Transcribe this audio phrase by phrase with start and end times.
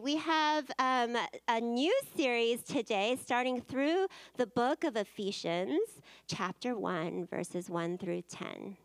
[0.00, 1.14] We have um,
[1.46, 4.06] a new series today, starting through
[4.38, 8.78] the book of Ephesians, chapter 1, verses 1 through 10.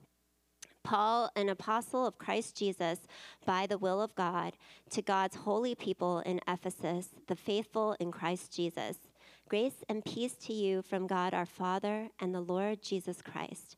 [0.83, 2.99] Paul, an apostle of Christ Jesus,
[3.45, 4.57] by the will of God,
[4.89, 8.97] to God's holy people in Ephesus, the faithful in Christ Jesus.
[9.47, 13.77] Grace and peace to you from God our Father and the Lord Jesus Christ.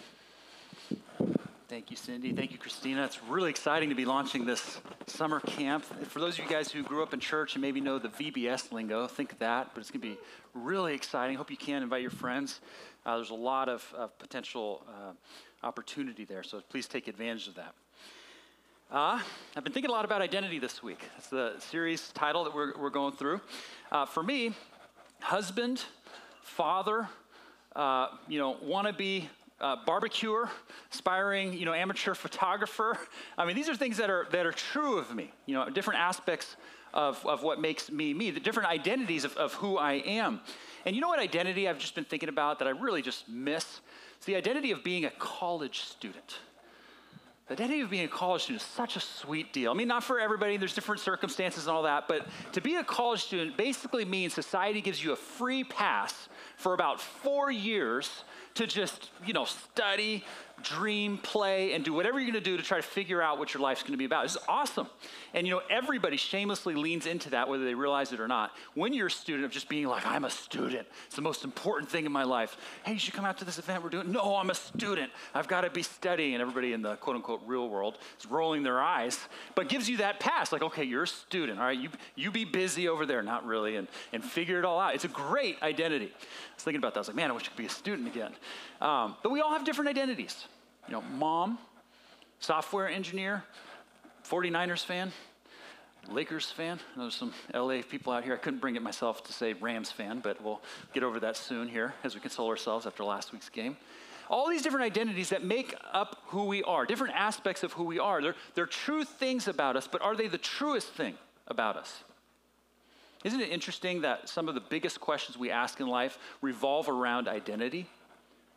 [1.71, 2.33] Thank you, Cindy.
[2.33, 3.05] Thank you, Christina.
[3.05, 5.85] It's really exciting to be launching this summer camp.
[5.85, 8.73] For those of you guys who grew up in church and maybe know the VBS
[8.73, 10.17] lingo, think of that, but it's going to be
[10.53, 11.37] really exciting.
[11.37, 12.59] Hope you can invite your friends.
[13.05, 15.13] Uh, there's a lot of, of potential uh,
[15.65, 17.73] opportunity there, so please take advantage of that.
[18.91, 19.21] Uh,
[19.55, 20.99] I've been thinking a lot about identity this week.
[21.17, 23.39] It's the series title that we're, we're going through.
[23.93, 24.53] Uh, for me,
[25.21, 25.85] husband,
[26.41, 27.07] father,
[27.77, 29.29] uh, you know, wannabe
[29.61, 30.49] uh, barbecuer,
[30.91, 32.97] aspiring, you know, amateur photographer.
[33.37, 35.99] I mean, these are things that are, that are true of me, you know, different
[35.99, 36.57] aspects
[36.93, 40.41] of, of what makes me me, the different identities of, of who I am.
[40.85, 43.81] And you know what identity I've just been thinking about that I really just miss?
[44.17, 46.39] It's the identity of being a college student.
[47.47, 49.71] The identity of being a college student is such a sweet deal.
[49.71, 52.83] I mean, not for everybody, there's different circumstances and all that, but to be a
[52.83, 58.23] college student basically means society gives you a free pass for about four years
[58.55, 60.23] to just, you know, study,
[60.63, 63.53] dream, play, and do whatever you're going to do to try to figure out what
[63.53, 64.25] your life's going to be about.
[64.25, 64.87] It's awesome.
[65.33, 68.51] And, you know, everybody shamelessly leans into that, whether they realize it or not.
[68.73, 71.89] When you're a student of just being like, I'm a student, it's the most important
[71.89, 72.57] thing in my life.
[72.83, 74.11] Hey, you should come out to this event we're doing.
[74.11, 75.11] No, I'm a student.
[75.33, 76.33] I've got to be studying.
[76.33, 79.19] And everybody in the quote unquote real world is rolling their eyes,
[79.55, 80.51] but gives you that pass.
[80.51, 81.59] Like, okay, you're a student.
[81.59, 83.21] All right, you, you be busy over there.
[83.21, 83.77] Not really.
[83.77, 84.95] And, and figure it all out.
[84.95, 86.07] It's a great identity.
[86.07, 86.99] I was thinking about that.
[86.99, 88.31] I was like, man, I wish I could be a student again.
[88.81, 90.45] Um, but we all have different identities.
[90.87, 91.59] You know, mom,
[92.39, 93.43] software engineer,
[94.27, 95.11] 49ers fan,
[96.09, 96.79] Lakers fan.
[96.97, 98.33] There's some LA people out here.
[98.33, 100.61] I couldn't bring it myself to say Rams fan, but we'll
[100.93, 103.77] get over that soon here as we console ourselves after last week's game.
[104.29, 107.99] All these different identities that make up who we are, different aspects of who we
[107.99, 108.21] are.
[108.21, 111.15] They're, they're true things about us, but are they the truest thing
[111.47, 112.03] about us?
[113.23, 117.27] Isn't it interesting that some of the biggest questions we ask in life revolve around
[117.27, 117.87] identity?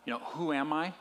[0.05, 0.93] You know, who am I?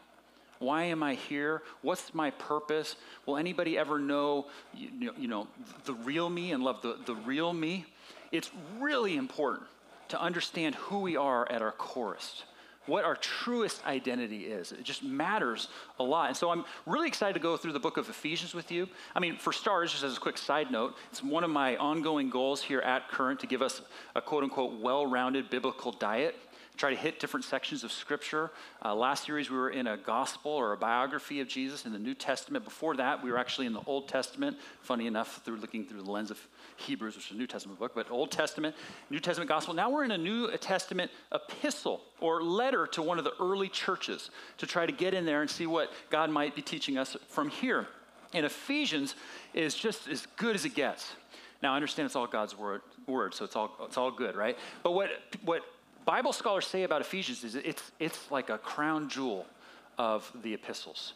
[0.59, 1.61] Why am I here?
[1.81, 2.95] What's my purpose?
[3.25, 5.47] Will anybody ever know, you know, you know
[5.85, 7.85] the real me and love the, the real me?
[8.31, 8.49] It's
[8.79, 9.67] really important
[10.09, 12.45] to understand who we are at our corest
[12.85, 14.71] what our truest identity is.
[14.71, 15.69] It just matters
[15.99, 16.27] a lot.
[16.27, 18.89] And so I'm really excited to go through the book of Ephesians with you.
[19.15, 22.29] I mean, for starters, just as a quick side note, it's one of my ongoing
[22.29, 23.81] goals here at Current to give us
[24.15, 26.35] a quote unquote well rounded biblical diet
[26.77, 28.51] try to hit different sections of Scripture.
[28.83, 31.99] Uh, last series, we were in a gospel or a biography of Jesus in the
[31.99, 32.65] New Testament.
[32.65, 34.57] Before that, we were actually in the Old Testament.
[34.81, 36.39] Funny enough, through looking through the lens of
[36.77, 38.75] Hebrews, which is a New Testament book, but Old Testament,
[39.09, 39.73] New Testament gospel.
[39.73, 44.31] Now we're in a New Testament epistle or letter to one of the early churches
[44.57, 47.49] to try to get in there and see what God might be teaching us from
[47.49, 47.87] here.
[48.33, 49.15] And Ephesians
[49.53, 51.13] is just as good as it gets.
[51.61, 54.57] Now, I understand it's all God's word, word so it's all, it's all good, right?
[54.83, 55.09] But what,
[55.45, 55.61] what
[56.05, 59.45] Bible scholars say about Ephesians is it's, it's like a crown jewel
[59.97, 61.13] of the epistles.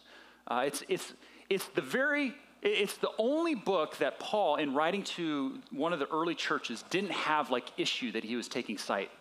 [0.48, 1.14] Uh, it's, it's,
[1.50, 2.34] it's the very
[2.64, 7.12] it's the only book that Paul, in writing to one of the early churches, didn't
[7.12, 9.12] have like issue that he was taking sight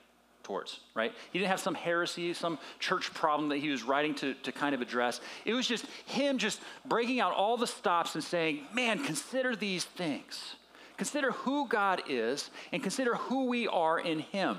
[0.43, 1.13] towards, right?
[1.33, 4.75] He didn't have some heresy, some church problem that he was writing to, to kind
[4.75, 5.21] of address.
[5.45, 9.85] It was just him just breaking out all the stops and saying, man, consider these
[9.85, 10.57] things.
[10.97, 14.59] Consider who God is and consider who we are in him.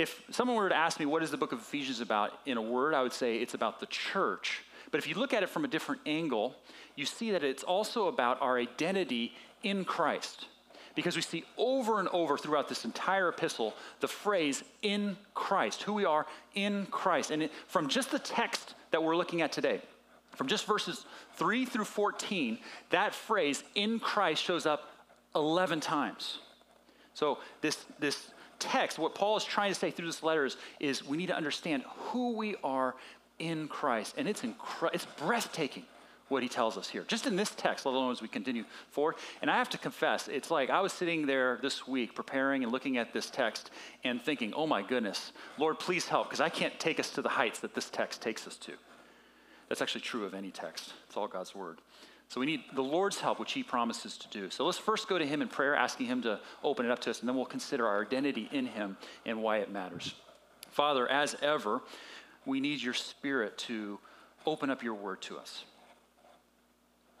[0.00, 2.62] If someone were to ask me, what is the book of Ephesians about in a
[2.62, 4.62] word, I would say it's about the church.
[4.90, 6.56] But if you look at it from a different angle,
[6.96, 10.46] you see that it's also about our identity in Christ.
[10.94, 15.92] because we see over and over throughout this entire epistle the phrase in Christ, who
[15.92, 17.30] we are in Christ.
[17.30, 19.82] And it, from just the text that we're looking at today,
[20.34, 21.04] from just verses
[21.36, 22.58] 3 through 14,
[22.88, 24.90] that phrase in Christ shows up
[25.34, 26.38] 11 times.
[27.12, 31.04] So, this, this text, what Paul is trying to say through this letter is, is
[31.04, 32.94] we need to understand who we are
[33.38, 34.14] in Christ.
[34.16, 35.84] And it's, incre- it's breathtaking
[36.28, 39.16] what he tells us here, just in this text, let alone as we continue forward.
[39.42, 42.70] And I have to confess, it's like I was sitting there this week preparing and
[42.70, 43.72] looking at this text
[44.04, 47.28] and thinking, oh my goodness, Lord, please help, because I can't take us to the
[47.28, 48.72] heights that this text takes us to.
[49.68, 51.78] That's actually true of any text, it's all God's word.
[52.30, 54.50] So we need the Lord's help, which he promises to do.
[54.50, 57.10] So let's first go to him in prayer, asking him to open it up to
[57.10, 58.96] us, and then we'll consider our identity in him
[59.26, 60.14] and why it matters.
[60.70, 61.82] Father, as ever,
[62.46, 63.98] we need your spirit to
[64.46, 65.64] open up your word to us.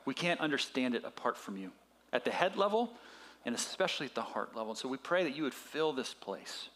[0.04, 1.72] We can't understand it apart from you
[2.12, 2.92] at the head level
[3.44, 4.76] and especially at the heart level.
[4.76, 6.68] So we pray that you would fill this place,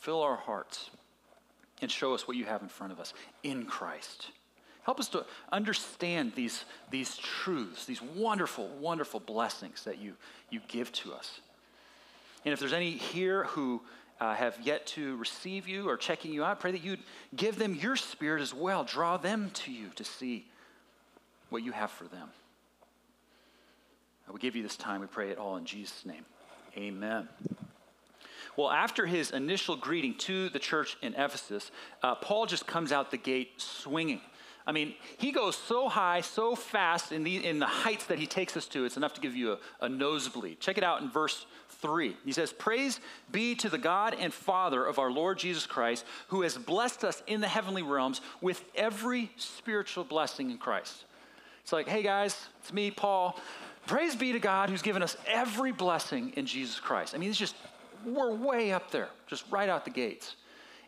[0.00, 0.90] fill our hearts,
[1.82, 4.30] and show us what you have in front of us in Christ.
[4.88, 10.14] Help us to understand these, these truths, these wonderful, wonderful blessings that you,
[10.48, 11.42] you give to us.
[12.46, 13.82] And if there's any here who
[14.18, 17.02] uh, have yet to receive you or checking you out, pray that you'd
[17.36, 18.82] give them your spirit as well.
[18.82, 20.46] Draw them to you to see
[21.50, 22.30] what you have for them.
[24.32, 25.02] We give you this time.
[25.02, 26.24] We pray it all in Jesus' name.
[26.78, 27.28] Amen.
[28.56, 31.70] Well, after his initial greeting to the church in Ephesus,
[32.02, 34.22] uh, Paul just comes out the gate swinging.
[34.68, 38.26] I mean, he goes so high, so fast in the, in the heights that he
[38.26, 40.60] takes us to, it's enough to give you a, a nosebleed.
[40.60, 41.46] Check it out in verse
[41.80, 42.14] 3.
[42.22, 43.00] He says, Praise
[43.32, 47.22] be to the God and Father of our Lord Jesus Christ, who has blessed us
[47.26, 51.06] in the heavenly realms with every spiritual blessing in Christ.
[51.62, 53.40] It's like, hey guys, it's me, Paul.
[53.86, 57.14] Praise be to God who's given us every blessing in Jesus Christ.
[57.14, 57.56] I mean, it's just,
[58.04, 60.36] we're way up there, just right out the gates.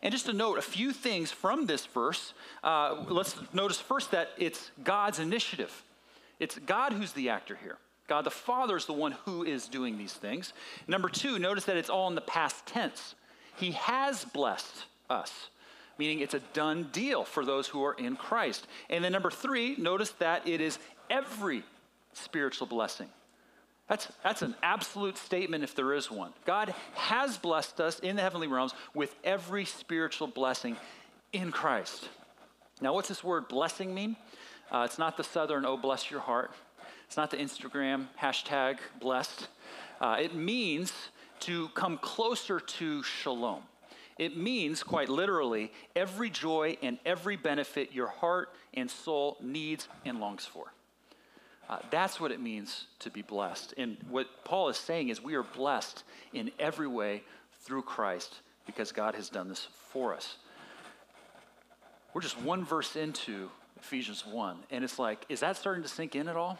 [0.03, 2.33] And just to note a few things from this verse,
[2.63, 5.83] uh, let's notice first that it's God's initiative.
[6.39, 7.77] It's God who's the actor here.
[8.07, 10.53] God the Father is the one who is doing these things.
[10.87, 13.15] Number two, notice that it's all in the past tense.
[13.57, 15.49] He has blessed us,
[15.97, 18.65] meaning it's a done deal for those who are in Christ.
[18.89, 21.63] And then number three, notice that it is every
[22.13, 23.07] spiritual blessing.
[23.87, 26.31] That's, that's an absolute statement if there is one.
[26.45, 30.77] God has blessed us in the heavenly realms with every spiritual blessing
[31.33, 32.09] in Christ.
[32.79, 34.15] Now, what's this word blessing mean?
[34.71, 36.51] Uh, it's not the southern, oh, bless your heart.
[37.05, 39.49] It's not the Instagram hashtag blessed.
[39.99, 40.93] Uh, it means
[41.41, 43.63] to come closer to shalom.
[44.17, 50.19] It means, quite literally, every joy and every benefit your heart and soul needs and
[50.19, 50.71] longs for.
[51.71, 53.73] Uh, that's what it means to be blessed.
[53.77, 56.03] And what Paul is saying is we are blessed
[56.33, 57.23] in every way
[57.61, 60.35] through Christ because God has done this for us.
[62.13, 66.13] We're just one verse into Ephesians 1, and it's like, is that starting to sink
[66.13, 66.59] in at all?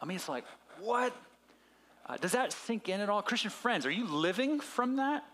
[0.00, 0.44] I mean, it's like,
[0.78, 1.16] what?
[2.06, 3.22] Uh, does that sink in at all?
[3.22, 5.24] Christian friends, are you living from that?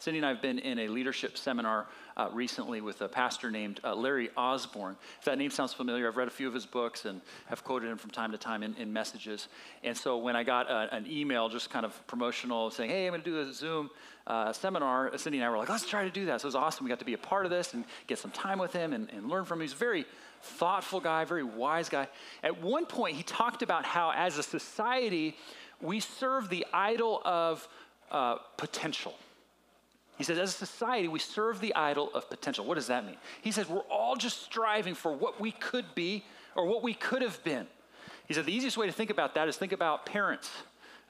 [0.00, 1.86] Cindy and I have been in a leadership seminar
[2.16, 4.96] uh, recently with a pastor named uh, Larry Osborne.
[5.20, 7.88] If that name sounds familiar, I've read a few of his books and have quoted
[7.88, 9.46] him from time to time in, in messages.
[9.84, 13.06] And so when I got a, uh, an email, just kind of promotional, saying, hey,
[13.06, 13.88] I'm going to do a Zoom
[14.26, 16.40] uh, seminar, Cindy and I were like, let's try to do that.
[16.40, 16.84] So it was awesome.
[16.84, 19.08] We got to be a part of this and get some time with him and,
[19.10, 19.62] and learn from him.
[19.62, 20.06] He's a very
[20.42, 22.08] thoughtful guy, very wise guy.
[22.42, 25.36] At one point, he talked about how, as a society,
[25.80, 27.68] we serve the idol of
[28.10, 29.14] uh, potential.
[30.16, 32.64] He says, as a society, we serve the idol of potential.
[32.64, 33.16] What does that mean?
[33.42, 37.22] He says, we're all just striving for what we could be or what we could
[37.22, 37.66] have been.
[38.28, 40.50] He said, the easiest way to think about that is think about parents.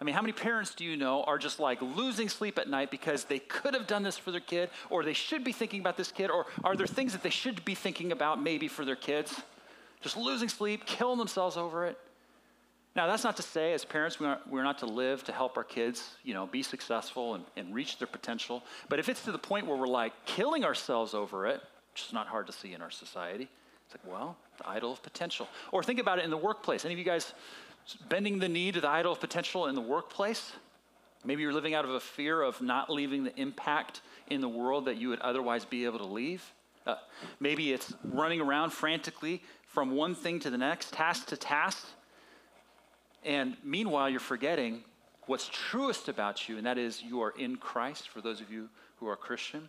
[0.01, 2.91] I mean, how many parents do you know are just like losing sleep at night
[2.91, 5.97] because they could have done this for their kid, or they should be thinking about
[5.97, 8.97] this kid, or are there things that they should be thinking about maybe for their
[8.97, 9.41] kids?
[10.01, 11.99] Just losing sleep, killing themselves over it.
[12.97, 15.65] Now, that's not to say, as parents, we we're not to live to help our
[15.65, 18.63] kids, you know, be successful and, and reach their potential.
[18.89, 21.61] But if it's to the point where we're like killing ourselves over it,
[21.93, 23.49] which is not hard to see in our society,
[23.85, 25.49] it's like, well, the idol of potential.
[25.73, 26.85] Or think about it in the workplace.
[26.85, 27.35] Any of you guys
[28.09, 30.53] bending the knee to the idol of potential in the workplace?
[31.25, 34.85] Maybe you're living out of a fear of not leaving the impact in the world
[34.85, 36.53] that you would otherwise be able to leave.
[36.87, 36.97] Uh,
[37.41, 41.87] maybe it's running around frantically from one thing to the next, task to task,
[43.25, 44.85] and meanwhile, you're forgetting
[45.27, 48.69] what's truest about you, and that is you are in Christ, for those of you
[48.97, 49.69] who are Christian.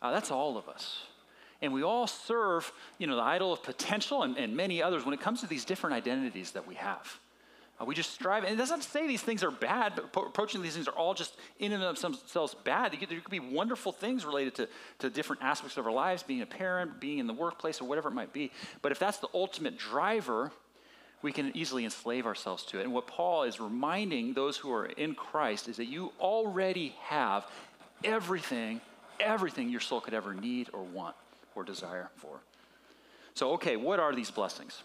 [0.00, 1.02] Uh, that's all of us.
[1.60, 5.12] And we all serve, you know, the idol of potential and, and many others when
[5.12, 7.18] it comes to these different identities that we have.
[7.80, 10.74] Uh, we just strive, and it doesn't say these things are bad, but approaching these
[10.74, 12.92] things are all just in and of themselves bad.
[12.92, 14.68] There could be wonderful things related to,
[15.00, 18.08] to different aspects of our lives, being a parent, being in the workplace, or whatever
[18.08, 18.50] it might be.
[18.82, 20.50] But if that's the ultimate driver,
[21.22, 22.84] we can easily enslave ourselves to it.
[22.84, 27.46] And what Paul is reminding those who are in Christ is that you already have
[28.04, 28.80] everything,
[29.18, 31.16] everything your soul could ever need or want
[31.54, 32.38] or desire for.
[33.34, 34.82] So, okay, what are these blessings?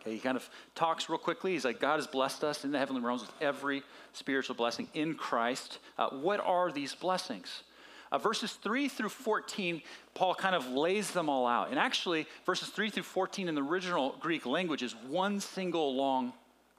[0.00, 1.52] Okay, he kind of talks real quickly.
[1.52, 5.14] He's like, God has blessed us in the heavenly realms with every spiritual blessing in
[5.14, 5.78] Christ.
[5.98, 7.62] Uh, what are these blessings?
[8.12, 9.82] Uh, verses 3 through 14,
[10.14, 11.70] Paul kind of lays them all out.
[11.70, 16.32] And actually, verses 3 through 14 in the original Greek language is one single long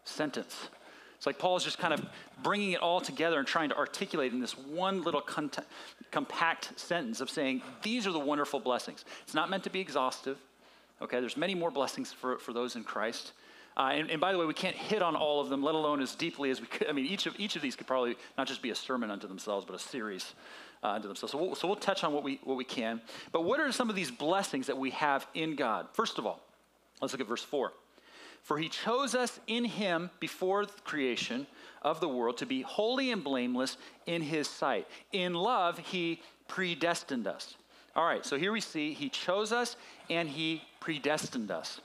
[0.04, 0.70] sentence.
[1.16, 2.04] It's like Paul is just kind of
[2.42, 7.30] bringing it all together and trying to articulate in this one little compact sentence of
[7.30, 9.06] saying, These are the wonderful blessings.
[9.22, 10.38] It's not meant to be exhaustive.
[11.02, 13.34] Okay, there's many more blessings for, for those in Christ.
[13.78, 16.02] Uh, and, and, by the way, we can't hit on all of them, let alone
[16.02, 16.88] as deeply as we could.
[16.90, 19.28] I mean, each of, each of these could probably not just be a sermon unto
[19.28, 20.34] themselves, but a series
[20.84, 21.32] uh, unto themselves.
[21.32, 23.02] So we'll, so we'll touch on what we, what we can.
[23.32, 25.88] But what are some of these blessings that we have in God?
[25.94, 26.42] First of all,
[27.02, 27.72] let's look at verse 4.
[28.44, 31.46] For he chose us in him before the creation
[31.84, 34.88] of the world to be holy and blameless in his sight.
[35.12, 37.56] In love, he predestined us.
[37.96, 39.76] All right, so here we see he chose us
[40.10, 41.82] and he predestined us.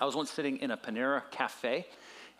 [0.00, 1.86] I was once sitting in a Panera cafe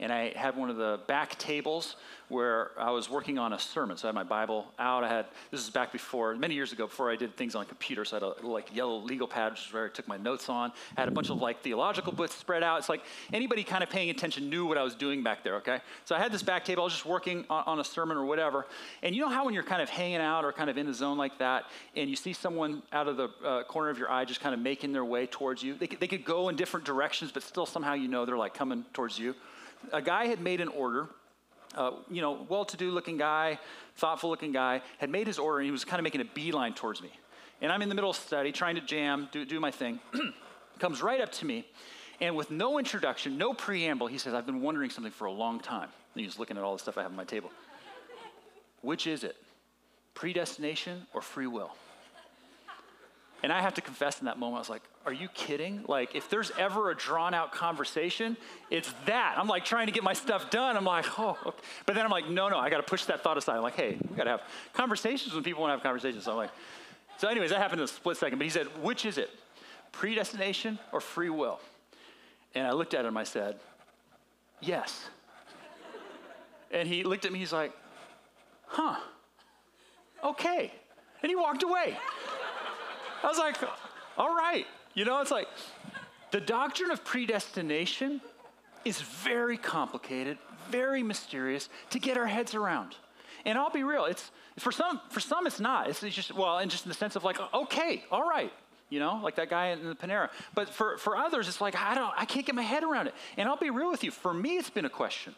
[0.01, 1.97] and I had one of the back tables
[2.29, 3.97] where I was working on a sermon.
[3.97, 5.03] So I had my Bible out.
[5.03, 8.05] I had this is back before many years ago before I did things on computer.
[8.05, 10.49] So I had a like yellow legal pad, which is where I took my notes
[10.49, 10.73] on.
[10.97, 12.79] I had a bunch of like theological books spread out.
[12.79, 13.03] It's like
[13.33, 15.57] anybody kind of paying attention knew what I was doing back there.
[15.57, 16.83] Okay, so I had this back table.
[16.83, 18.67] I was just working on, on a sermon or whatever.
[19.03, 20.95] And you know how when you're kind of hanging out or kind of in the
[20.95, 21.65] zone like that,
[21.97, 24.61] and you see someone out of the uh, corner of your eye just kind of
[24.61, 25.75] making their way towards you.
[25.75, 28.55] They could, they could go in different directions, but still somehow you know they're like
[28.55, 29.35] coming towards you
[29.93, 31.09] a guy had made an order.
[31.75, 33.59] Uh, you know, well-to-do looking guy,
[33.97, 36.73] thoughtful looking guy, had made his order and he was kind of making a beeline
[36.73, 37.11] towards me.
[37.61, 40.01] And I'm in the middle of study, trying to jam, do, do my thing.
[40.79, 41.67] Comes right up to me,
[42.21, 45.61] and with no introduction, no preamble, he says, I've been wondering something for a long
[45.61, 45.89] time.
[46.15, 47.51] And he's looking at all the stuff I have on my table.
[48.81, 49.37] Which is it?
[50.15, 51.73] Predestination or free will?
[53.43, 55.85] And I have to confess in that moment, I was like, are you kidding?
[55.87, 58.37] Like, if there's ever a drawn out conversation,
[58.69, 59.37] it's that.
[59.39, 60.77] I'm like trying to get my stuff done.
[60.77, 61.59] I'm like, oh, okay.
[61.87, 63.57] but then I'm like, no, no, I got to push that thought aside.
[63.57, 64.43] I'm like, hey, we got to have
[64.75, 66.25] conversations when people want to have conversations.
[66.25, 66.51] So I'm like,
[67.17, 68.39] so, anyways, that happened in a split second.
[68.39, 69.31] But he said, which is it,
[69.93, 71.61] predestination or free will?
[72.55, 73.57] And I looked at him, I said,
[74.61, 75.09] yes.
[76.73, 77.73] and he looked at me, he's like,
[78.67, 78.97] huh,
[80.25, 80.73] okay.
[81.23, 81.97] And he walked away.
[83.23, 83.57] I was like,
[84.17, 84.67] all right.
[84.95, 85.49] You know, it's like
[86.31, 88.21] the doctrine of predestination
[88.85, 90.39] is very complicated,
[90.71, 92.97] very mysterious to get our heads around.
[93.45, 95.89] And I'll be real, it's for some for some it's not.
[95.89, 98.53] It's, just well, and just in the sense of like, okay, all right,
[98.91, 100.31] you know, like that guy in the Panera.
[100.55, 103.15] But for, for others, it's like I don't I can't get my head around it.
[103.37, 105.35] And I'll be real with you, for me it's been a question.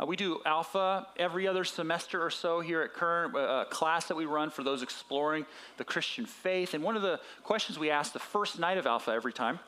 [0.00, 4.06] Uh, we do Alpha every other semester or so here at Current, uh, a class
[4.06, 5.44] that we run for those exploring
[5.76, 6.74] the Christian faith.
[6.74, 9.58] And one of the questions we ask the first night of Alpha every time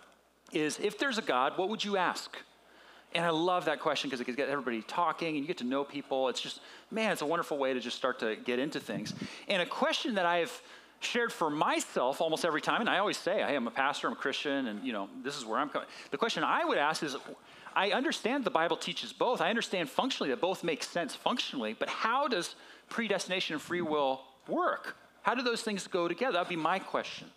[0.52, 2.36] is if there's a God, what would you ask?
[3.14, 5.84] And I love that question because it gets everybody talking and you get to know
[5.84, 6.28] people.
[6.28, 6.60] It's just,
[6.90, 9.12] man, it's a wonderful way to just start to get into things.
[9.48, 10.62] And a question that I've
[11.00, 14.14] shared for myself almost every time, and I always say, hey, I'm a pastor, I'm
[14.14, 15.88] a Christian, and you know, this is where I'm coming.
[16.10, 17.16] The question I would ask is,
[17.74, 19.40] I understand the Bible teaches both.
[19.40, 22.54] I understand functionally that both make sense functionally, but how does
[22.88, 24.96] predestination and free will work?
[25.22, 26.34] How do those things go together?
[26.34, 27.28] That'd be my question.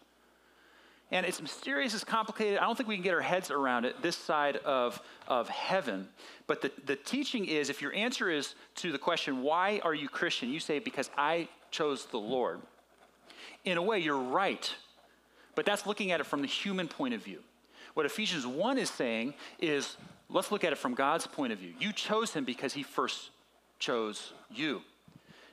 [1.12, 2.58] And it's mysterious, it's complicated.
[2.58, 6.08] I don't think we can get our heads around it this side of, of heaven.
[6.48, 10.10] But the, the teaching is if your answer is to the question, why are you
[10.10, 10.50] Christian?
[10.50, 12.60] You say, because I chose the Lord.
[13.66, 14.74] In a way, you're right.
[15.54, 17.40] But that's looking at it from the human point of view.
[17.94, 19.96] What Ephesians 1 is saying is
[20.30, 21.74] Let's look at it from God's point of view.
[21.80, 23.30] You chose him because he first
[23.80, 24.82] chose you.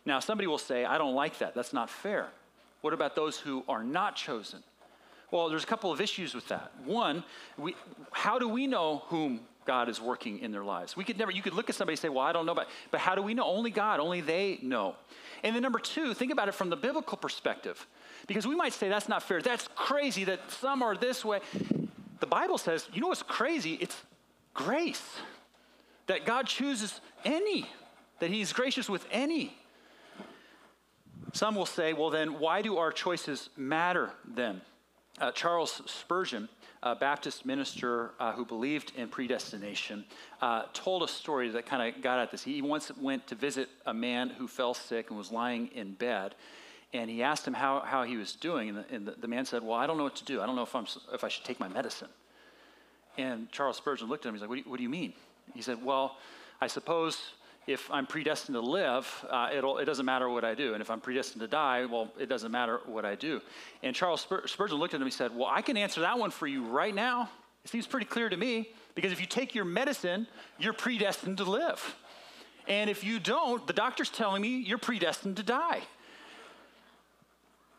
[0.05, 1.55] Now, somebody will say, I don't like that.
[1.55, 2.29] That's not fair.
[2.81, 4.63] What about those who are not chosen?
[5.31, 6.73] Well, there's a couple of issues with that.
[6.85, 7.25] One,
[7.57, 7.75] we,
[8.11, 10.97] how do we know whom God is working in their lives?
[10.97, 12.69] We could never, you could look at somebody and say, Well, I don't know, but,
[12.91, 13.45] but how do we know?
[13.45, 14.97] Only God, only they know.
[15.43, 17.87] And then number two, think about it from the biblical perspective.
[18.27, 19.41] Because we might say, That's not fair.
[19.41, 21.41] That's crazy that some are this way.
[22.21, 23.79] The Bible says, You know what's crazy?
[23.81, 23.97] It's
[24.55, 25.03] grace.
[26.09, 27.69] That God chooses any,
[28.19, 29.57] that He's gracious with any.
[31.33, 34.61] Some will say, well, then why do our choices matter then?
[35.21, 36.49] uh, Charles Spurgeon,
[36.83, 40.05] a Baptist minister uh, who believed in predestination,
[40.41, 42.43] uh, told a story that kind of got at this.
[42.43, 46.35] He once went to visit a man who fell sick and was lying in bed.
[46.95, 48.71] And he asked him how, how he was doing.
[48.71, 50.43] And, the, and the, the man said, Well, I don't know what to do.
[50.43, 52.09] I don't know if, I'm, if I should take my medicine.
[53.19, 54.35] And Charles Spurgeon looked at him.
[54.35, 55.13] He's like, What do you, what do you mean?
[55.55, 56.17] He said, Well,
[56.61, 57.19] I suppose
[57.67, 60.73] if I'm predestined to live, uh, it doesn't matter what I do.
[60.75, 63.41] And if I'm predestined to die, well, it doesn't matter what I do.
[63.83, 66.19] And Charles Spur- Spurgeon looked at him and he said, Well, I can answer that
[66.19, 67.31] one for you right now.
[67.65, 70.27] It seems pretty clear to me because if you take your medicine,
[70.59, 71.97] you're predestined to live.
[72.67, 75.83] And if you don't, the doctor's telling me you're predestined to die.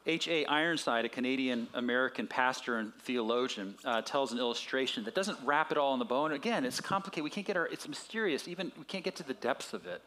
[0.06, 0.46] H.A.
[0.46, 5.78] Ironside, a Canadian American pastor and theologian, uh, tells an illustration that doesn't wrap it
[5.78, 6.34] all in the bone.
[6.34, 7.24] Again, it's complicated.
[7.24, 8.48] We can't get our, it's mysterious.
[8.48, 10.02] Even we can't get to the depths of it.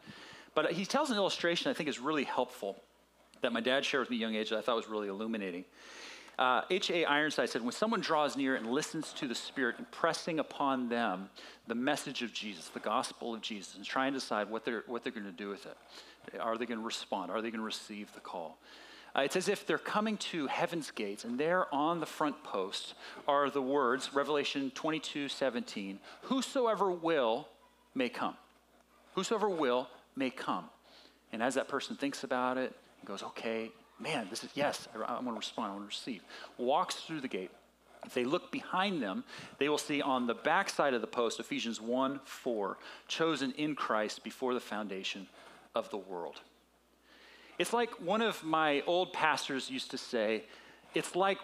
[0.53, 2.75] But he tells an illustration I think is really helpful
[3.41, 5.07] that my dad shared with me at a young age that I thought was really
[5.07, 5.65] illuminating.
[6.39, 7.03] H.A.
[7.03, 11.29] Uh, Ironside said, when someone draws near and listens to the Spirit impressing upon them
[11.67, 15.03] the message of Jesus, the gospel of Jesus, and trying to decide what they're, what
[15.03, 15.77] they're going to do with it.
[16.39, 17.31] Are they going to respond?
[17.31, 18.59] Are they going to receive the call?
[19.17, 22.93] Uh, it's as if they're coming to heaven's gates, and there on the front post
[23.27, 27.47] are the words, Revelation 22 17, whosoever will
[27.95, 28.35] may come.
[29.15, 30.65] Whosoever will may come.
[31.33, 34.99] And as that person thinks about it, he goes, okay, man, this is, yes, I,
[34.99, 36.23] I want to respond, I want to receive.
[36.57, 37.51] Walks through the gate.
[38.05, 39.23] If they look behind them,
[39.57, 43.75] they will see on the back side of the post, Ephesians 1 4, chosen in
[43.75, 45.27] Christ before the foundation
[45.73, 46.41] of the world.
[47.57, 50.43] It's like one of my old pastors used to say,
[50.93, 51.39] it's like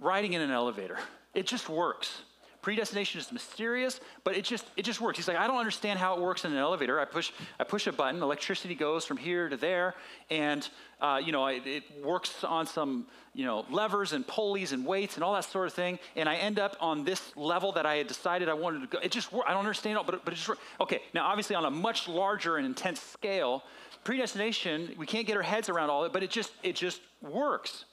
[0.00, 0.98] riding in an elevator.
[1.34, 2.22] It just works.
[2.60, 5.16] Predestination is mysterious, but it just it just works.
[5.16, 6.98] He's like, I don't understand how it works in an elevator.
[6.98, 9.94] I push I push a button, electricity goes from here to there,
[10.28, 10.68] and
[11.00, 15.14] uh, you know it, it, works on some you know levers and pulleys and weights
[15.14, 16.00] and all that sort of thing.
[16.16, 18.98] And I end up on this level that I had decided I wanted to go.
[18.98, 20.60] It just I don't understand it, but but it just works.
[20.80, 21.00] okay.
[21.14, 23.62] Now obviously on a much larger and intense scale,
[24.08, 27.02] predestination, we can't get our heads around all of it, but it just it just
[27.20, 27.84] works.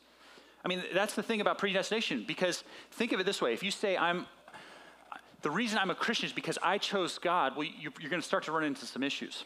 [0.64, 3.52] I mean, that's the thing about predestination because think of it this way.
[3.52, 4.26] If you say I'm
[5.42, 8.28] the reason I'm a Christian is because I chose God, well, you're, you're going to
[8.28, 9.44] start to run into some issues.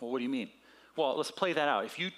[0.00, 0.48] Well, what do you mean?
[0.96, 1.84] Well, let's play that out.
[1.84, 2.12] If you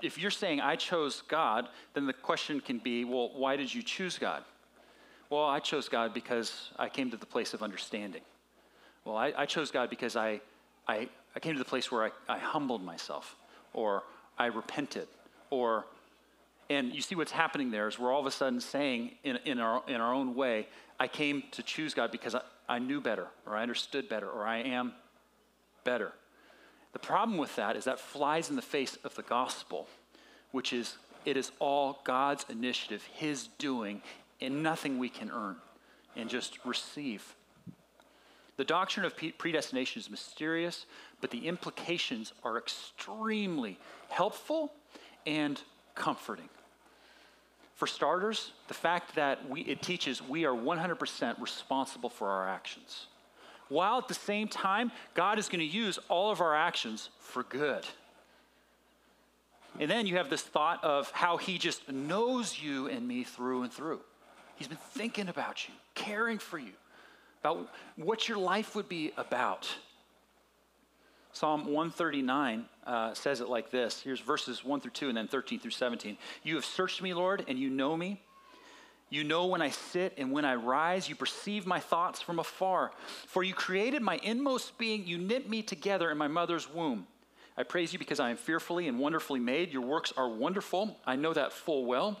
[0.00, 3.82] if you're saying I chose God, then the question can be, well, why did you
[3.82, 4.44] choose God?
[5.28, 8.22] Well, I chose God because I came to the place of understanding.
[9.04, 10.40] Well, I, I chose God because I,
[10.86, 13.36] I, I came to the place where I, I humbled myself,
[13.72, 14.02] or
[14.38, 15.08] I repented,
[15.50, 15.84] or
[16.70, 19.58] and you see what's happening there is we're all of a sudden saying in, in,
[19.58, 20.68] our, in our own way,
[21.00, 24.46] I came to choose God because I, I knew better, or I understood better, or
[24.46, 24.92] I am
[25.84, 26.12] better.
[26.92, 29.88] The problem with that is that flies in the face of the gospel,
[30.50, 34.02] which is it is all God's initiative, His doing,
[34.40, 35.56] and nothing we can earn
[36.16, 37.34] and just receive.
[38.58, 40.84] The doctrine of predestination is mysterious,
[41.20, 44.72] but the implications are extremely helpful
[45.26, 45.62] and
[45.94, 46.48] comforting.
[47.76, 53.06] For starters, the fact that we, it teaches we are 100% responsible for our actions.
[53.68, 57.44] While at the same time, God is going to use all of our actions for
[57.44, 57.86] good.
[59.78, 63.62] And then you have this thought of how He just knows you and me through
[63.62, 64.00] and through.
[64.56, 66.72] He's been thinking about you, caring for you,
[67.40, 69.68] about what your life would be about.
[71.32, 74.00] Psalm 139 uh, says it like this.
[74.02, 76.16] Here's verses 1 through 2 and then 13 through 17.
[76.42, 78.20] You have searched me, Lord, and you know me.
[79.10, 81.08] You know when I sit and when I rise.
[81.08, 82.90] You perceive my thoughts from afar.
[83.26, 85.06] For you created my inmost being.
[85.06, 87.06] You knit me together in my mother's womb.
[87.56, 89.72] I praise you because I am fearfully and wonderfully made.
[89.72, 90.96] Your works are wonderful.
[91.06, 92.20] I know that full well.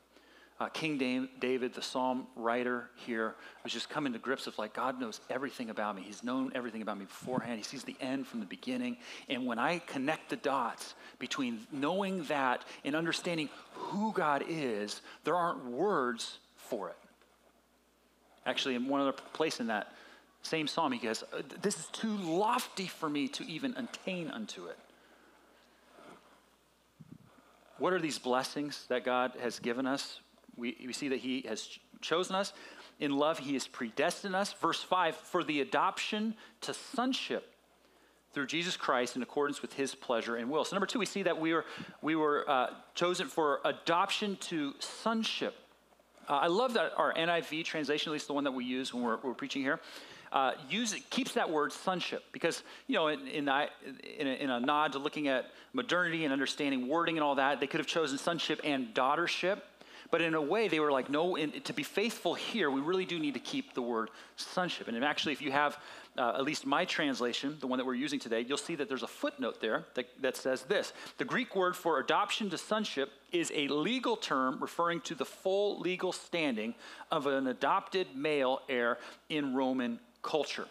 [0.61, 5.01] Uh, King David, the psalm writer here, was just coming to grips with like, God
[5.01, 6.03] knows everything about me.
[6.03, 7.57] He's known everything about me beforehand.
[7.57, 8.97] He sees the end from the beginning.
[9.27, 15.33] And when I connect the dots between knowing that and understanding who God is, there
[15.35, 16.97] aren't words for it.
[18.45, 19.91] Actually, in one other place in that
[20.43, 21.23] same psalm, he goes,
[21.63, 24.77] This is too lofty for me to even attain unto it.
[27.79, 30.19] What are these blessings that God has given us?
[30.61, 32.53] We, we see that He has chosen us.
[32.99, 34.53] In love, He has predestined us.
[34.53, 37.51] Verse 5 for the adoption to sonship
[38.33, 40.63] through Jesus Christ in accordance with his pleasure and will.
[40.63, 41.65] So, number two, we see that we were,
[42.01, 45.55] we were uh, chosen for adoption to sonship.
[46.29, 49.03] Uh, I love that our NIV translation, at least the one that we use when
[49.03, 49.81] we're, we're preaching here,
[50.31, 54.59] uh, use, keeps that word sonship because, you know, in, in, in, a, in, a,
[54.61, 58.17] nod to looking at modernity and understanding wording and all that, they could have chosen
[58.17, 59.59] sonship and daughtership.
[60.11, 63.05] But in a way, they were like, no, in, to be faithful here, we really
[63.05, 64.89] do need to keep the word sonship.
[64.89, 65.79] And actually, if you have
[66.17, 69.03] uh, at least my translation, the one that we're using today, you'll see that there's
[69.03, 73.53] a footnote there that, that says this The Greek word for adoption to sonship is
[73.55, 76.75] a legal term referring to the full legal standing
[77.09, 78.97] of an adopted male heir
[79.29, 80.67] in Roman culture.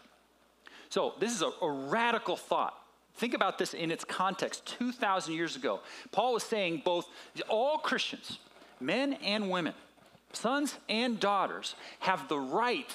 [0.91, 2.75] So, this is a, a radical thought.
[3.15, 4.67] Think about this in its context.
[4.79, 5.81] 2,000 years ago,
[6.13, 7.09] Paul was saying both
[7.49, 8.39] all Christians,
[8.81, 9.75] men and women,
[10.33, 12.95] sons and daughters, have the rights,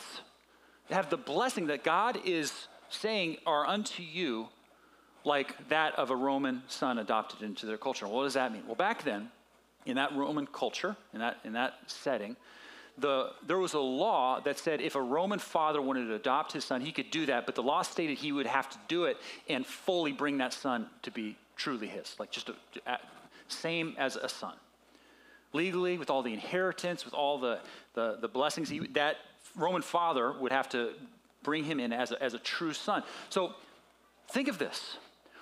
[0.90, 4.48] have the blessing that God is saying are unto you
[5.24, 8.08] like that of a Roman son adopted into their culture.
[8.08, 8.64] What does that mean?
[8.66, 9.32] Well, back then,
[9.86, 12.36] in that Roman culture, in that, in that setting,
[12.98, 16.64] the, there was a law that said if a Roman father wanted to adopt his
[16.64, 19.18] son, he could do that, but the law stated he would have to do it
[19.50, 22.56] and fully bring that son to be truly his, like just a,
[23.48, 24.54] same as a son.
[25.56, 27.60] Legally, with all the inheritance, with all the,
[27.94, 29.18] the, the blessings, he, that
[29.56, 30.94] Roman father would have to
[31.44, 33.04] bring him in as a, as a true son.
[33.30, 33.54] So
[34.30, 34.98] think of this.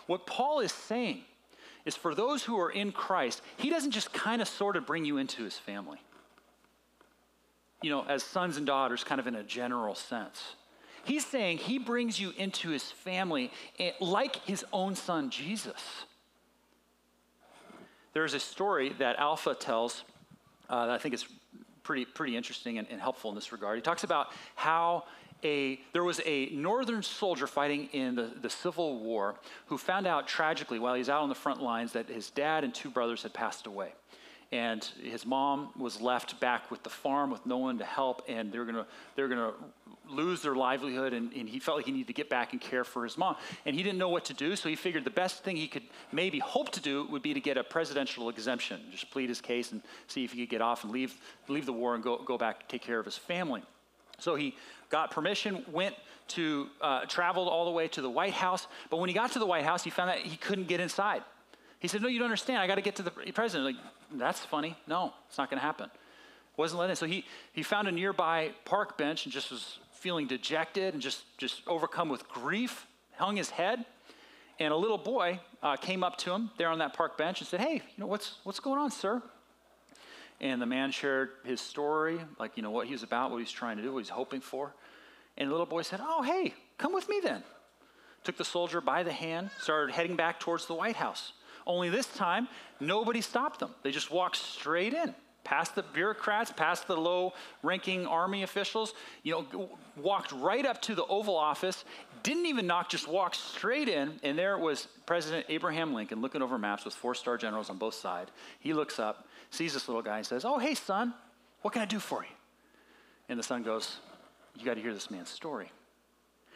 [0.08, 1.22] What Paul is saying
[1.86, 5.06] is for those who are in Christ, he doesn't just kind of sort of bring
[5.06, 6.00] you into his family
[7.84, 10.56] you know, as sons and daughters, kind of in a general sense.
[11.04, 16.06] He's saying he brings you into his family eh, like his own son, Jesus.
[18.14, 20.04] There's a story that Alpha tells
[20.70, 21.26] uh, that I think is
[21.84, 23.78] pretty, pretty interesting and, and helpful in this regard.
[23.78, 25.04] He talks about how
[25.44, 30.28] a, there was a northern soldier fighting in the, the Civil War who found out
[30.28, 33.24] tragically while he was out on the front lines that his dad and two brothers
[33.24, 33.92] had passed away
[34.54, 38.52] and his mom was left back with the farm with no one to help and
[38.52, 38.86] they're going to
[39.16, 39.54] they're going to
[40.08, 42.84] lose their livelihood and, and, he felt like he needed to get back and care
[42.84, 43.36] for his mom.
[43.66, 45.84] And he didn't know what to do so he figured the best thing he could
[46.12, 49.72] maybe hope to do would be to get a presidential exemption just plead his case
[49.72, 51.16] and see if he could get off and leave
[51.48, 53.64] leave the war and go, go back and take care of his family.
[54.20, 54.56] So he
[54.92, 55.96] got permission went
[56.28, 59.40] to uh, traveled all the way to the white house but when he got to
[59.40, 61.24] the white house he found that he couldn't get inside
[61.84, 62.60] he said, No, you don't understand.
[62.60, 63.76] I got to get to the president.
[63.76, 63.86] Like,
[64.18, 64.78] that's funny.
[64.88, 65.92] No, it's not going to happen.
[66.56, 66.96] Wasn't letting.
[66.96, 71.26] So he, he found a nearby park bench and just was feeling dejected and just,
[71.38, 73.86] just overcome with grief, hung his head.
[74.60, 77.48] And a little boy uh, came up to him there on that park bench and
[77.50, 79.22] said, Hey, you know, what's, what's going on, sir?
[80.40, 83.44] And the man shared his story, like, you know, what he was about, what he
[83.44, 84.74] was trying to do, what he was hoping for.
[85.38, 87.44] And the little boy said, Oh, hey, come with me then.
[88.24, 91.34] Took the soldier by the hand, started heading back towards the White House.
[91.66, 92.48] Only this time,
[92.80, 93.72] nobody stopped them.
[93.84, 99.32] They just walked straight in, past the bureaucrats, past the low ranking army officials, you
[99.32, 101.86] know, walked right up to the Oval Office,
[102.24, 104.20] didn't even knock, just walked straight in.
[104.24, 107.96] And there was President Abraham Lincoln looking over maps with four star generals on both
[107.96, 108.32] sides.
[108.60, 111.14] He looks up, sees this little guy, and says, Oh, hey, son,
[111.62, 112.36] what can I do for you?
[113.30, 113.98] And the son goes,
[114.58, 115.72] You got to hear this man's story.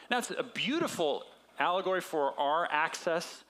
[0.09, 1.23] Now, it's a beautiful
[1.59, 3.43] allegory for our access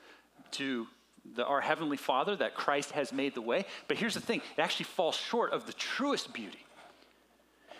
[0.51, 0.87] to
[1.35, 3.65] the, our Heavenly Father, that Christ has made the way.
[3.87, 6.65] But here's the thing it actually falls short of the truest beauty.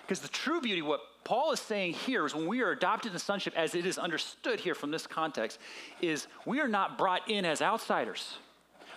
[0.01, 3.19] Because the true beauty, what Paul is saying here is when we are adopted in
[3.19, 5.59] sonship, as it is understood here from this context,
[6.01, 8.37] is we are not brought in as outsiders.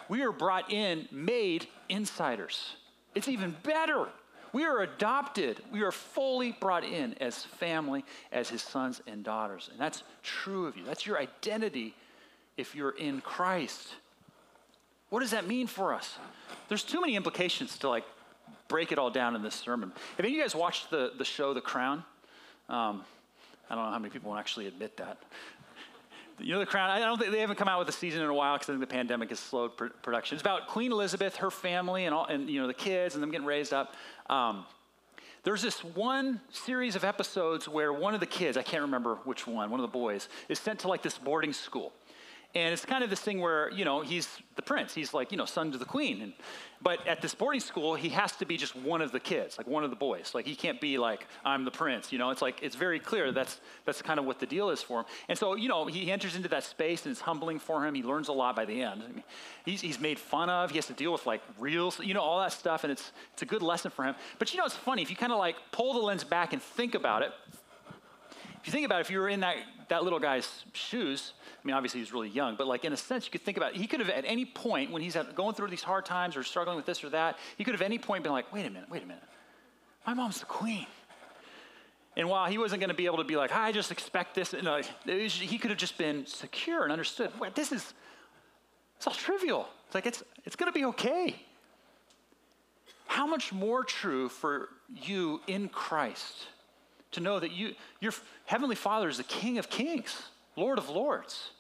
[0.09, 2.77] We are brought in, made insiders.
[3.17, 4.07] It's even better.
[4.53, 5.61] We are adopted.
[5.73, 9.69] We are fully brought in as family, as his sons and daughters.
[9.71, 10.85] And that's true of you.
[10.85, 11.95] That's your identity
[12.57, 13.89] if you're in Christ.
[15.11, 16.17] What does that mean for us?
[16.69, 18.05] There's too many implications to like
[18.69, 19.91] break it all down in this sermon.
[19.91, 22.05] Have any of you guys watched the, the show The Crown?
[22.69, 23.05] Um,
[23.69, 25.19] I don't know how many people will actually admit that.
[26.39, 28.29] You know, The Crown, I don't think they haven't come out with a season in
[28.29, 30.37] a while because I think the pandemic has slowed pr- production.
[30.37, 33.31] It's about Queen Elizabeth, her family, and, all, and you know, the kids and them
[33.31, 33.95] getting raised up.
[34.31, 34.65] Um,
[35.43, 39.47] there's this one series of episodes where one of the kids, I can't remember which
[39.47, 41.93] one, one of the boys, is sent to like this boarding school.
[42.53, 44.93] And it's kind of this thing where, you know, he's the prince.
[44.93, 46.21] He's like, you know, son to the queen.
[46.21, 46.33] And,
[46.83, 49.69] but at this boarding school, he has to be just one of the kids, like
[49.69, 50.33] one of the boys.
[50.35, 52.13] Like he can't be like, I'm the prince.
[52.13, 54.83] You know, it's like, it's very clear that's, that's kind of what the deal is
[54.83, 55.07] for him.
[55.29, 57.95] And so, you know, he enters into that space and it's humbling for him.
[57.95, 59.05] He learns a lot by the end.
[59.05, 59.25] I mean,
[59.65, 60.71] he's, he's made fun of.
[60.71, 62.83] He has to deal with like real, you know, all that stuff.
[62.83, 64.17] And it's, it's a good lesson for him.
[64.41, 65.03] But you know, it's funny.
[65.03, 67.33] If you kind of like pull the lens back and think about it,
[68.61, 69.57] if you think about it, if you were in that,
[69.89, 73.25] that little guy's shoes, I mean, obviously he's really young, but like in a sense,
[73.25, 73.79] you could think about it.
[73.79, 76.77] He could have at any point when he's going through these hard times or struggling
[76.77, 78.91] with this or that, he could have at any point been like, wait a minute,
[78.91, 79.23] wait a minute.
[80.07, 80.87] My mom's the queen.
[82.17, 84.53] And while he wasn't going to be able to be like, I just expect this,
[84.53, 84.63] you
[85.29, 87.95] he could have just been secure and understood, well, this is,
[88.97, 89.69] it's all trivial.
[89.87, 91.37] It's like, it's, it's going to be okay.
[93.07, 96.47] How much more true for you in Christ
[97.13, 98.13] to know that you, your
[98.47, 100.23] Heavenly Father is the King of kings,
[100.57, 101.51] Lord of lords.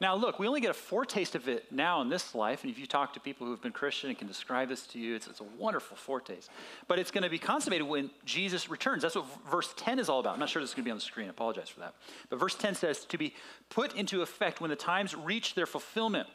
[0.00, 2.62] Now, look, we only get a foretaste of it now in this life.
[2.62, 4.98] And if you talk to people who have been Christian and can describe this to
[4.98, 6.50] you, it's, it's a wonderful foretaste.
[6.86, 9.02] But it's going to be consummated when Jesus returns.
[9.02, 10.34] That's what verse 10 is all about.
[10.34, 11.26] I'm not sure this is going to be on the screen.
[11.26, 11.94] I apologize for that.
[12.30, 13.34] But verse 10 says, to be
[13.70, 16.28] put into effect when the times reach their fulfillment,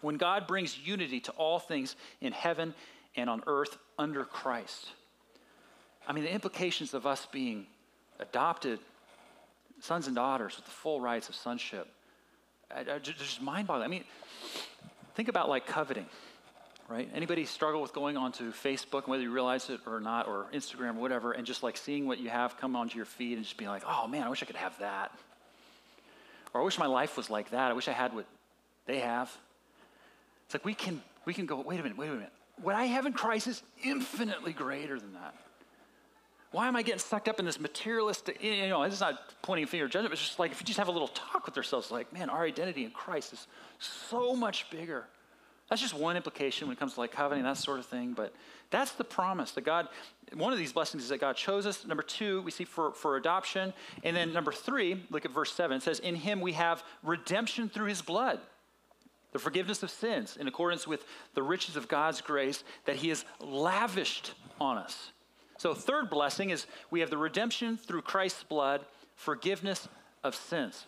[0.00, 2.72] when God brings unity to all things in heaven
[3.16, 4.90] and on earth under Christ.
[6.06, 7.66] I mean, the implications of us being
[8.20, 8.78] adopted
[9.80, 11.88] sons and daughters with the full rights of sonship
[13.02, 13.84] just mind-boggling.
[13.84, 14.04] I mean,
[15.14, 16.06] think about like coveting,
[16.88, 17.08] right?
[17.14, 21.00] Anybody struggle with going onto Facebook, whether you realize it or not, or Instagram or
[21.00, 23.70] whatever, and just like seeing what you have come onto your feed and just being
[23.70, 25.12] like, oh man, I wish I could have that.
[26.54, 27.70] Or I wish my life was like that.
[27.70, 28.26] I wish I had what
[28.86, 29.34] they have.
[30.46, 32.32] It's like we can we can go, wait a minute, wait a minute.
[32.62, 35.34] What I have in Christ is infinitely greater than that.
[36.50, 38.42] Why am I getting sucked up in this materialistic?
[38.42, 40.14] You know, it's not pointing finger judgment.
[40.14, 42.44] It's just like if you just have a little talk with ourselves, like, man, our
[42.44, 43.46] identity in Christ is
[43.78, 45.04] so much bigger.
[45.68, 48.14] That's just one implication when it comes to like covenant, and that sort of thing.
[48.14, 48.32] But
[48.70, 49.88] that's the promise that God,
[50.32, 51.86] one of these blessings is that God chose us.
[51.86, 53.74] Number two, we see for, for adoption.
[54.02, 55.76] And then number three, look at verse seven.
[55.76, 58.40] It says, In him we have redemption through his blood,
[59.32, 63.26] the forgiveness of sins in accordance with the riches of God's grace that he has
[63.38, 65.12] lavished on us.
[65.58, 69.88] So, third blessing is we have the redemption through Christ's blood, forgiveness
[70.24, 70.86] of sins.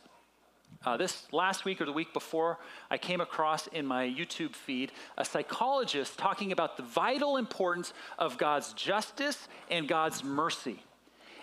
[0.85, 2.59] Uh, this last week or the week before,
[2.90, 8.38] I came across in my YouTube feed a psychologist talking about the vital importance of
[8.38, 10.80] God's justice and God's mercy.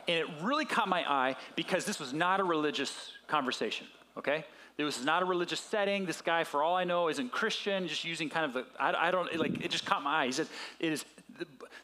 [0.08, 3.88] And it really caught my eye because this was not a religious conversation,
[4.18, 4.46] okay?
[4.78, 6.06] This was not a religious setting.
[6.06, 9.12] This guy, for all I know, isn't Christian, just using kind of the, I, I
[9.12, 10.26] don't, like, it just caught my eye.
[10.28, 10.48] He said,
[10.80, 11.04] it is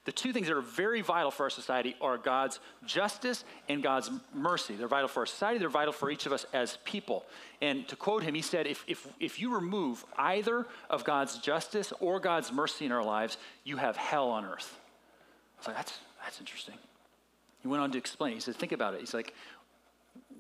[0.05, 4.11] the, two things that are very vital for our society are God's justice and God's
[4.33, 4.75] mercy.
[4.75, 7.25] They're vital for our society, they're vital for each of us as people.
[7.61, 11.93] And to quote him, he said, if, if, if you remove either of God's justice
[11.99, 14.77] or God's mercy in our lives, you have hell on earth.
[15.57, 16.75] I was like, that's, that's interesting.
[17.61, 18.33] He went on to explain.
[18.33, 18.99] He said, think about it.
[18.99, 19.33] He's like,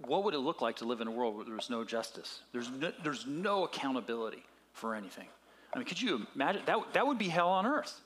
[0.05, 2.41] what would it look like to live in a world where there's no justice?
[2.51, 5.27] There's no, there's no accountability for anything.
[5.73, 6.61] I mean, could you imagine?
[6.65, 8.01] That, that would be hell on earth.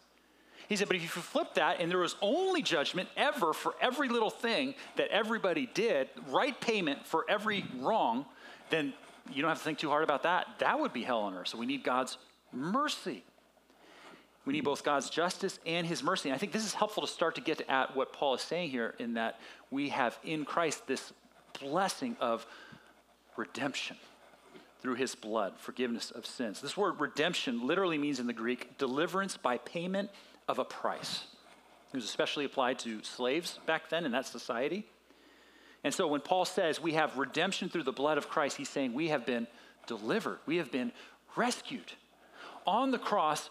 [0.70, 4.10] He said, but if you flip that and there was only judgment ever for every
[4.10, 8.26] little thing that everybody did, right payment for every wrong,
[8.70, 8.94] then
[9.34, 10.48] you don't have to think too hard about that.
[10.60, 11.48] That would be hell on earth.
[11.50, 12.18] So we need God's
[12.52, 13.24] mercy.
[14.46, 16.30] We need both God's justice and his mercy.
[16.30, 18.70] And I think this is helpful to start to get at what Paul is saying
[18.70, 19.40] here in that
[19.72, 21.12] we have in Christ this
[21.60, 22.46] blessing of
[23.36, 23.98] redemption
[24.82, 26.62] through his blood, forgiveness of sins.
[26.62, 30.10] This word redemption literally means in the Greek deliverance by payment
[30.48, 31.26] of a price.
[31.94, 34.86] It was especially applied to slaves back then in that society.
[35.84, 38.94] And so when Paul says we have redemption through the blood of Christ, he's saying
[38.94, 39.48] we have been
[39.86, 40.92] delivered, we have been
[41.36, 41.94] rescued.
[42.66, 43.50] On the cross,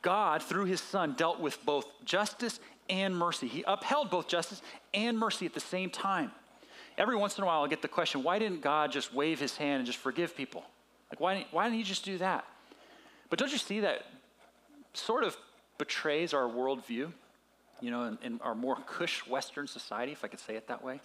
[0.00, 3.48] God, through his Son, dealt with both justice and mercy.
[3.48, 4.62] He upheld both justice
[4.94, 6.30] and mercy at the same time.
[6.98, 9.56] Every once in a while, I'll get the question why didn't God just wave his
[9.56, 10.64] hand and just forgive people?
[11.10, 12.44] Like, why, why didn't he just do that?
[13.30, 14.06] But don't you see that
[14.92, 15.36] sort of
[15.82, 17.10] betrays our worldview,
[17.80, 20.84] you know, in, in our more cush Western society, if I could say it that
[20.84, 21.00] way.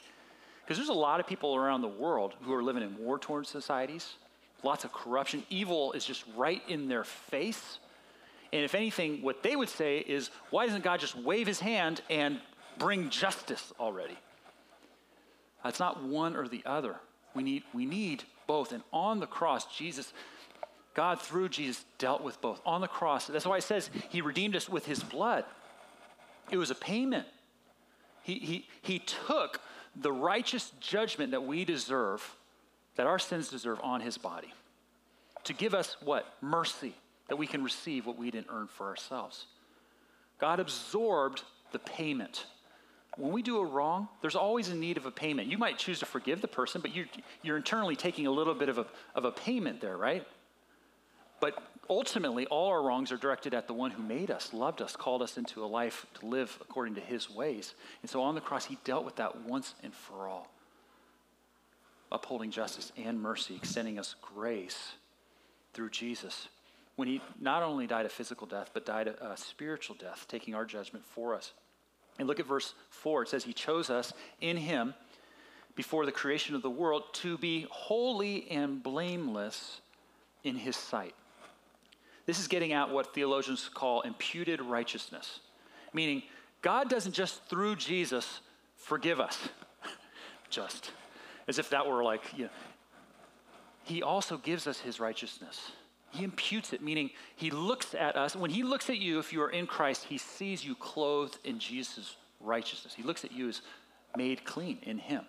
[0.62, 3.44] Because there's a lot of people around the world who are living in war torn
[3.44, 4.14] societies,
[4.62, 5.42] lots of corruption.
[5.50, 7.80] Evil is just right in their face.
[8.54, 12.02] And if anything, what they would say is, why doesn't God just wave his hand
[12.08, 12.40] and
[12.78, 14.18] bring justice already?
[15.66, 16.98] It's not one or the other.
[17.34, 18.74] We need, we need both.
[18.74, 20.14] And on the cross, Jesus
[20.98, 23.28] God, through Jesus, dealt with both on the cross.
[23.28, 25.46] That's why it says he redeemed us with his blood.
[26.50, 27.28] It was a payment.
[28.24, 29.62] He, he, he took
[29.96, 32.36] the righteous judgment that we deserve,
[32.96, 34.52] that our sins deserve, on his body
[35.44, 36.26] to give us what?
[36.42, 36.96] Mercy,
[37.30, 39.46] that we can receive what we didn't earn for ourselves.
[40.40, 42.48] God absorbed the payment.
[43.18, 45.48] When we do a wrong, there's always a need of a payment.
[45.48, 47.06] You might choose to forgive the person, but you're,
[47.44, 50.26] you're internally taking a little bit of a, of a payment there, right?
[51.40, 54.96] But ultimately, all our wrongs are directed at the one who made us, loved us,
[54.96, 57.76] called us into a life to live according to his ways.
[58.02, 60.50] And so on the cross, he dealt with that once and for all.
[62.12, 64.94] upholding justice and mercy, extending us grace
[65.74, 66.48] through Jesus.
[66.96, 70.56] When he not only died a physical death, but died a, a spiritual death, taking
[70.56, 71.52] our judgment for us.
[72.18, 73.24] And look at verse 4.
[73.24, 74.94] It says, He chose us in Him
[75.76, 79.82] before the creation of the world to be holy and blameless
[80.44, 81.14] in His sight.
[82.28, 85.40] This is getting at what theologians call imputed righteousness,
[85.94, 86.22] meaning
[86.62, 88.42] God doesn't just through Jesus
[88.76, 89.50] forgive us,
[90.50, 90.92] just
[91.48, 92.50] as if that were like, you know,
[93.86, 95.72] He also gives us His righteousness.
[96.12, 98.36] He imputes it, meaning he looks at us.
[98.36, 101.60] When he looks at you, if you are in Christ, he sees you clothed in
[101.60, 102.94] Jesus' righteousness.
[102.94, 103.62] He looks at you as
[104.16, 105.26] made clean in him.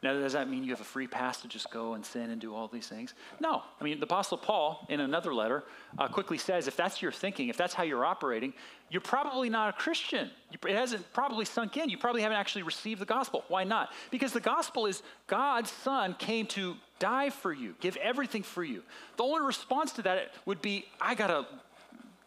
[0.00, 2.40] Now, does that mean you have a free pass to just go and sin and
[2.40, 3.14] do all these things?
[3.40, 3.62] No.
[3.80, 5.64] I mean, the Apostle Paul, in another letter,
[5.98, 8.52] uh, quickly says if that's your thinking, if that's how you're operating,
[8.90, 10.30] you're probably not a Christian.
[10.52, 11.88] It hasn't probably sunk in.
[11.88, 13.44] You probably haven't actually received the gospel.
[13.48, 13.92] Why not?
[14.12, 18.82] Because the gospel is God's Son came to die for you, give everything for you.
[19.16, 21.46] The only response to that would be, I got to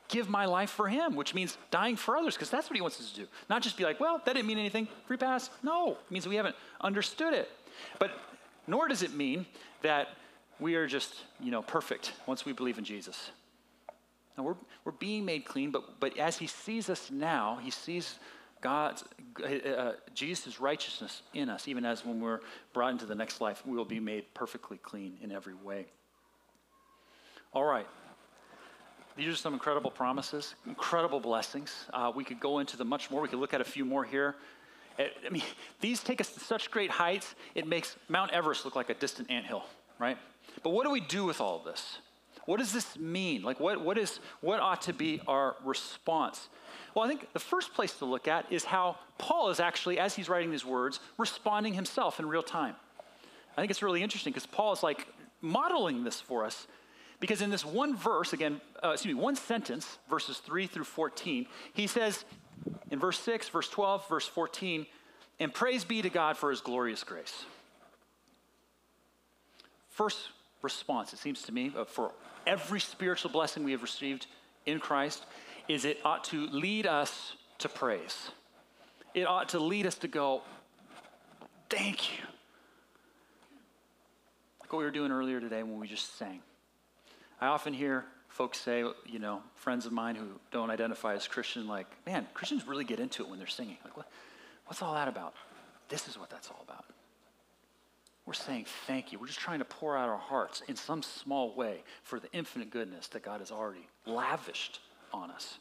[0.10, 3.00] give my life for him, which means dying for others, because that's what he wants
[3.00, 3.28] us to do.
[3.50, 5.50] Not just be like, well, that didn't mean anything, free pass.
[5.64, 7.50] No, it means we haven't understood it.
[8.00, 8.12] But
[8.67, 9.46] nor does it mean
[9.82, 10.10] that
[10.60, 13.32] we are just, you know, perfect once we believe in Jesus.
[14.38, 18.20] Now we're, we're being made clean, but, but as he sees us now, he sees
[18.62, 19.04] God's,
[19.44, 22.41] uh, Jesus' righteousness in us, even as when we're
[22.74, 25.88] brought into the next life, we will be made perfectly clean in every way.
[27.54, 27.88] All right.
[29.17, 31.86] These are some incredible promises, incredible blessings.
[31.91, 33.22] Uh, we could go into them much more.
[33.22, 34.36] We could look at a few more here.
[35.26, 35.44] I mean,
[35.80, 39.30] these take us to such great heights, it makes Mount Everest look like a distant
[39.30, 39.64] anthill,
[40.00, 40.18] right?
[40.64, 42.00] But what do we do with all of this?
[42.46, 43.44] What does this mean?
[43.44, 46.50] Like, what, what, is, what ought to be our response?
[46.96, 50.16] Well, I think the first place to look at is how Paul is actually, as
[50.16, 52.76] he's writing these words, responding himself in real time.
[53.56, 55.08] I think it's really interesting because Paul is like
[55.42, 56.68] modeling this for us
[57.22, 61.46] because in this one verse, again, uh, excuse me, one sentence, verses 3 through 14,
[61.74, 62.26] he says,
[62.89, 64.86] in verse 6, verse 12, verse 14,
[65.39, 67.45] and praise be to God for his glorious grace.
[69.89, 70.19] First
[70.62, 72.12] response, it seems to me, for
[72.45, 74.28] every spiritual blessing we have received
[74.65, 75.26] in Christ
[75.67, 78.32] is it ought to lead us to praise.
[79.13, 80.41] It ought to lead us to go,
[81.69, 82.24] thank you.
[84.60, 86.41] Like what we were doing earlier today when we just sang.
[87.39, 91.67] I often hear folks say, you know, friends of mine who don't identify as Christian,
[91.67, 93.78] like, man, Christians really get into it when they're singing.
[93.84, 94.08] Like, what,
[94.65, 95.34] what's all that about?
[95.89, 96.86] This is what that's all about.
[98.26, 99.20] We're saying thank you.
[99.20, 102.70] We're just trying to pour out our hearts in some small way for the infinite
[102.70, 104.80] goodness that God has already lavished
[105.12, 105.58] on us.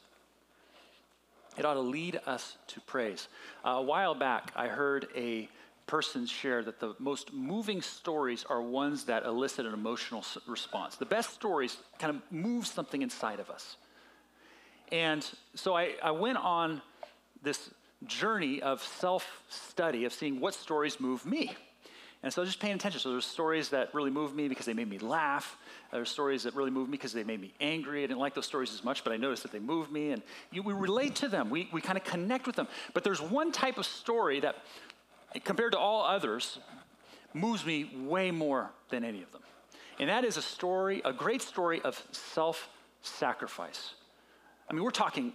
[1.59, 3.29] It ought to lead us to praise.
[3.65, 5.49] Uh, a while back, I heard a
[5.91, 10.95] person share that the most moving stories are ones that elicit an emotional response.
[10.95, 13.77] The best stories kind of move something inside of us.
[14.93, 16.81] And so I, I went on
[17.43, 17.71] this
[18.07, 21.57] journey of self study of seeing what stories move me.
[22.23, 23.01] And so I was just paying attention.
[23.01, 25.57] So there's stories that really moved me because they made me laugh.
[25.91, 28.05] There's stories that really moved me because they made me angry.
[28.05, 30.13] I didn't like those stories as much, but I noticed that they moved me.
[30.13, 30.23] And
[30.53, 31.49] you, we relate to them.
[31.49, 32.69] We, we kind of connect with them.
[32.93, 34.57] But there's one type of story that
[35.45, 36.59] compared to all others,
[37.35, 39.43] moves me way more than any of them.
[39.99, 42.69] And that is a story, a great story of self
[43.03, 43.95] sacrifice.
[44.69, 45.33] I mean, we're talking,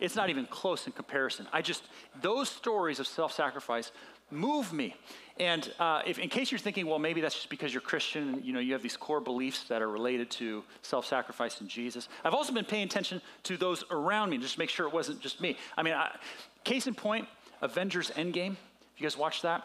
[0.00, 1.46] it's not even close in comparison.
[1.52, 1.84] I just,
[2.22, 3.90] those stories of self sacrifice
[4.30, 4.94] move me.
[5.38, 8.44] And uh, if, in case you're thinking, well, maybe that's just because you're Christian and
[8.44, 12.08] you know you have these core beliefs that are related to self-sacrifice in Jesus.
[12.24, 15.20] I've also been paying attention to those around me, just to make sure it wasn't
[15.20, 15.56] just me.
[15.76, 16.16] I mean, I,
[16.64, 17.28] case in point,
[17.62, 18.56] Avengers Endgame.
[18.96, 19.62] You guys watch that?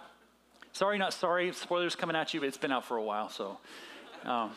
[0.74, 1.52] Sorry, not sorry.
[1.54, 3.30] Spoilers coming at you, but it's been out for a while.
[3.30, 3.58] So
[4.26, 4.52] um,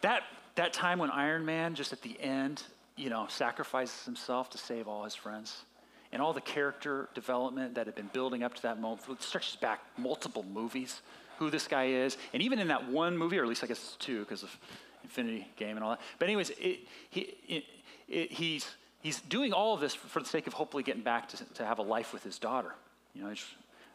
[0.00, 0.22] that
[0.56, 2.62] that time when Iron Man just at the end,
[2.96, 5.64] you know, sacrifices himself to save all his friends,
[6.12, 9.80] and all the character development that had been building up to that moment stretches back
[9.96, 11.02] multiple movies.
[11.38, 13.76] Who this guy is, and even in that one movie, or at least I guess
[13.76, 14.58] it's two because of
[15.02, 16.00] Infinity Game and all that.
[16.18, 16.78] But anyways, it,
[17.10, 17.64] he, it,
[18.08, 18.66] it, he's
[19.02, 21.66] he's doing all of this for, for, the sake of hopefully getting back to, to
[21.66, 22.74] have a life with his daughter.
[23.14, 23.34] You know,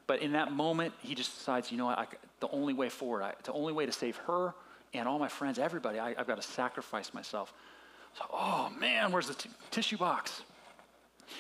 [0.08, 2.08] but in that moment, he just decides, you know what, I,
[2.40, 4.54] the only way forward, I, the only way to save her
[4.94, 7.54] and all my friends, everybody, I, have got to sacrifice myself.
[8.18, 10.42] So, oh man, where's the t- tissue box?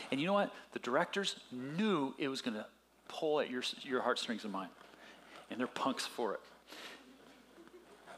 [0.09, 0.53] And you know what?
[0.71, 2.65] The directors knew it was going to
[3.09, 4.69] pull at your, your heartstrings and mine.
[5.49, 6.39] And they're punks for it.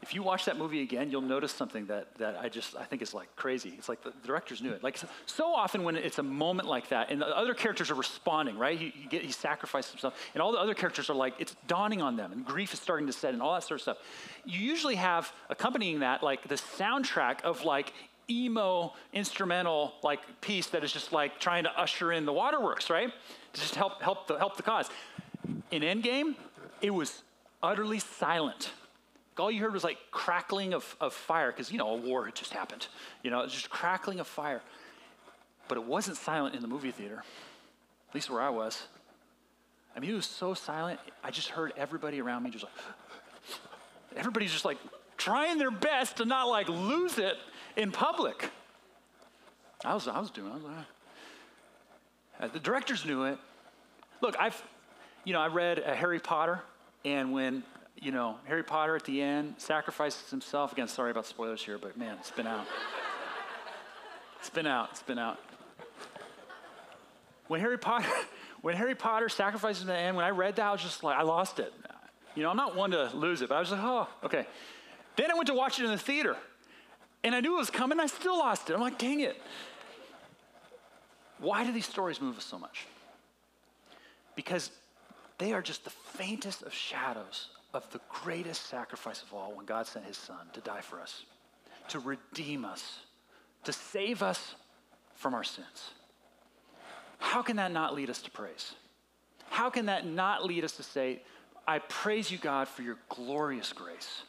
[0.04, 3.00] If you watch that movie again, you'll notice something that, that I just I think
[3.00, 3.72] is like crazy.
[3.78, 4.82] It's like the, directors knew it.
[4.82, 7.94] Like so, so, often when it's a moment like that, and the other characters are
[7.94, 8.78] responding, right?
[8.78, 12.02] He, he, get, he sacrificed himself, and all the other characters are like it's dawning
[12.02, 13.96] on them, and grief is starting to set, and all that sort of stuff.
[14.44, 17.94] You usually have accompanying that like the soundtrack of like
[18.28, 23.10] emo instrumental like piece that is just like trying to usher in the waterworks, right?
[23.54, 24.90] To just help help the help the cause.
[25.70, 26.34] In Endgame,
[26.82, 27.22] it was
[27.62, 28.70] utterly silent.
[29.38, 32.34] All you heard was like crackling of, of fire, because, you know, a war had
[32.34, 32.86] just happened.
[33.22, 34.62] You know, it was just crackling of fire.
[35.66, 37.22] But it wasn't silent in the movie theater,
[38.08, 38.86] at least where I was.
[39.96, 42.72] I mean, it was so silent, I just heard everybody around me just like,
[44.16, 44.78] everybody's just like
[45.16, 47.36] trying their best to not like lose it
[47.76, 48.50] in public.
[49.84, 50.74] I was, I was doing, I was like,
[52.40, 53.38] uh, the directors knew it.
[54.20, 54.60] Look, I've,
[55.24, 56.60] you know, I read uh, Harry Potter,
[57.04, 57.62] and when
[58.04, 60.72] you know, Harry Potter at the end sacrifices himself.
[60.72, 62.66] Again, sorry about spoilers here, but man, it's been out.
[64.38, 64.90] It's been out.
[64.90, 65.38] It's been out.
[67.48, 68.06] When Harry Potter,
[68.60, 71.16] when Harry Potter sacrifices at the end, when I read that, I was just like,
[71.16, 71.72] I lost it.
[72.34, 74.46] You know, I'm not one to lose it, but I was like, oh, okay.
[75.16, 76.36] Then I went to watch it in the theater,
[77.22, 77.98] and I knew it was coming.
[78.00, 78.74] I still lost it.
[78.74, 79.40] I'm like, dang it.
[81.38, 82.86] Why do these stories move us so much?
[84.36, 84.70] Because
[85.38, 89.86] they are just the faintest of shadows of the greatest sacrifice of all when God
[89.86, 91.24] sent his son to die for us,
[91.88, 93.00] to redeem us,
[93.64, 94.54] to save us
[95.14, 95.90] from our sins.
[97.18, 98.74] How can that not lead us to praise?
[99.50, 101.22] How can that not lead us to say,
[101.66, 104.22] I praise you, God, for your glorious grace?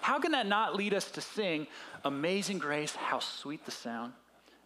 [0.00, 1.66] How can that not lead us to sing,
[2.04, 4.12] Amazing Grace, how sweet the sound?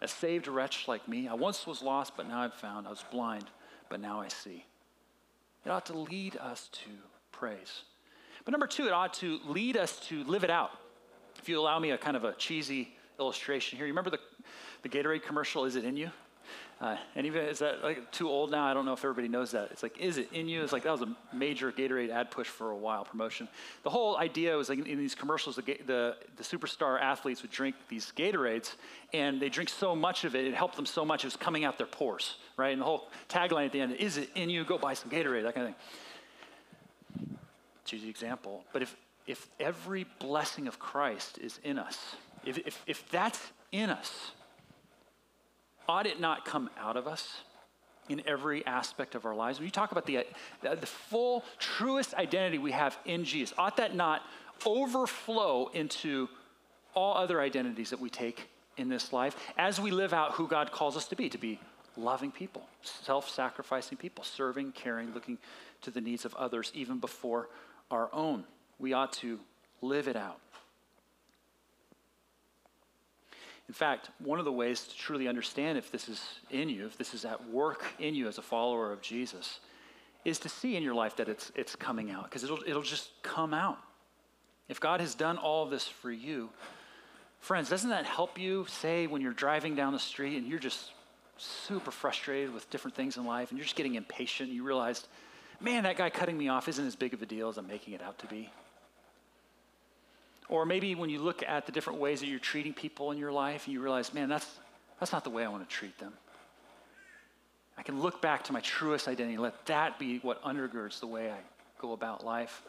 [0.01, 1.27] A saved wretch like me.
[1.29, 2.87] I once was lost, but now I'm found.
[2.87, 3.47] I was blind,
[3.89, 4.65] but now I see.
[5.65, 6.91] It ought to lead us to
[7.39, 7.83] praise.
[8.45, 10.71] But number two, it ought to lead us to live it out.
[11.39, 14.19] If you allow me a kind of a cheesy illustration here, you remember the,
[14.83, 16.11] the Gatorade commercial, Is It In You?
[16.81, 18.65] Uh, of it, is that like too old now?
[18.65, 19.71] I don't know if everybody knows that.
[19.73, 20.63] It's like, is it in you?
[20.63, 23.49] It's like that was a major Gatorade ad push for a while, promotion.
[23.83, 27.51] The whole idea was like in, in these commercials, the, the, the, superstar athletes would
[27.51, 28.77] drink these Gatorades,
[29.13, 31.65] and they drink so much of it, it helped them so much, it was coming
[31.65, 32.73] out their pores, right?
[32.73, 34.65] And the whole tagline at the end, is it in you?
[34.65, 35.83] Go buy some Gatorade, that kind of thing
[37.89, 43.11] cheesy example, but if, if every blessing of Christ is in us, if, if, if
[43.11, 43.41] that's
[43.73, 44.33] in us,
[45.89, 47.43] ought it not come out of us
[48.09, 49.59] in every aspect of our lives?
[49.59, 50.27] When you talk about the,
[50.63, 54.23] the, the full, truest identity we have in Jesus, ought that not
[54.67, 56.29] overflow into
[56.95, 60.73] all other identities that we take in this life as we live out who God
[60.73, 61.61] calls us to be, to be
[61.97, 65.39] loving people, self sacrificing people, serving, caring, looking
[65.83, 67.49] to the needs of others, even before
[67.91, 68.45] our own.
[68.79, 69.41] We ought to
[69.81, 70.41] live it out.
[73.69, 76.97] In fact, one of the ways to truly understand if this is in you, if
[76.97, 79.61] this is at work in you as a follower of Jesus,
[80.25, 83.11] is to see in your life that it's, it's coming out, because it'll, it'll just
[83.23, 83.79] come out.
[84.69, 86.49] If God has done all this for you,
[87.41, 90.93] friends, doesn't that help you, say, when you're driving down the street and you're just
[91.37, 95.07] super frustrated with different things in life and you're just getting impatient, you realize
[95.61, 97.95] man, that guy cutting me off isn't as big of a deal as I'm making
[97.95, 98.51] it out to be.
[100.49, 103.33] Or maybe when you look at the different ways that you're treating people in your
[103.33, 104.47] life and you realize, man, that's,
[104.99, 106.13] that's not the way I want to treat them.
[107.77, 111.31] I can look back to my truest identity let that be what undergirds the way
[111.31, 111.37] I
[111.79, 112.63] go about life.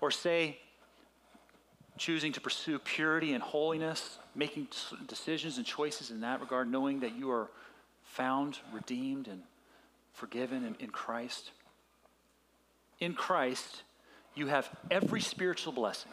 [0.00, 0.58] Or say,
[1.96, 4.68] choosing to pursue purity and holiness, making
[5.06, 7.48] decisions and choices in that regard, knowing that you are
[8.02, 9.42] found, redeemed, and
[10.12, 11.50] forgiven in, in Christ
[13.00, 13.82] in Christ,
[14.34, 16.12] you have every spiritual blessing.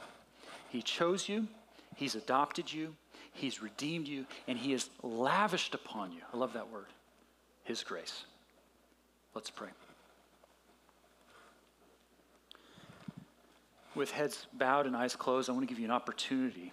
[0.69, 1.47] He chose you,
[1.95, 2.95] He's adopted you,
[3.33, 6.19] He's redeemed you, and He has lavished upon you.
[6.33, 6.87] I love that word
[7.63, 8.25] His grace.
[9.33, 9.69] Let's pray.
[13.93, 16.71] With heads bowed and eyes closed, I want to give you an opportunity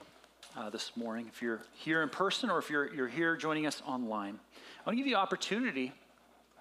[0.57, 1.27] uh, this morning.
[1.33, 4.39] If you're here in person or if you're, you're here joining us online,
[4.87, 5.93] I want to give you an opportunity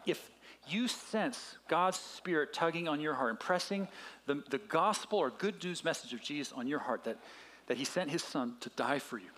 [0.05, 0.29] if
[0.71, 3.87] you sense God's Spirit tugging on your heart and pressing
[4.25, 7.17] the, the gospel or good news message of Jesus on your heart that,
[7.67, 9.29] that He sent His Son to die for you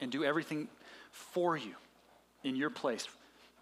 [0.00, 0.68] and do everything
[1.10, 1.74] for you
[2.44, 3.08] in your place,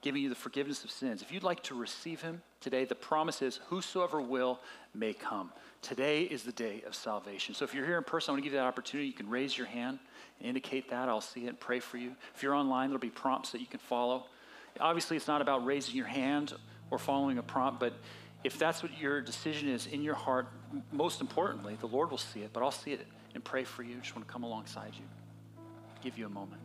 [0.00, 1.22] giving you the forgiveness of sins.
[1.22, 4.60] If you'd like to receive Him today, the promise is whosoever will
[4.94, 5.52] may come.
[5.82, 7.54] Today is the day of salvation.
[7.54, 9.06] So if you're here in person, I want to give you that opportunity.
[9.06, 9.98] You can raise your hand
[10.38, 11.08] and indicate that.
[11.08, 12.14] I'll see it and pray for you.
[12.34, 14.26] If you're online, there'll be prompts that you can follow.
[14.78, 16.54] Obviously, it's not about raising your hand
[16.90, 17.94] or following a prompt, but
[18.44, 20.48] if that's what your decision is in your heart,
[20.92, 23.96] most importantly, the Lord will see it, but I'll see it and pray for you.
[23.96, 25.04] Just want to come alongside you,
[26.02, 26.60] give you a moment.